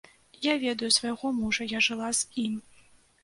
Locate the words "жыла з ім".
1.89-2.57